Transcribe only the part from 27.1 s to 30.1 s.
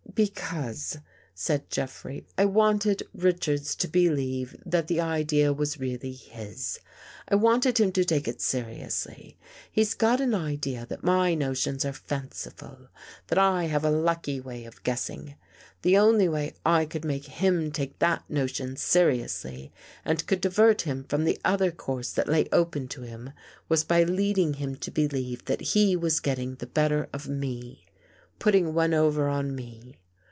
of me— put ting one over on me.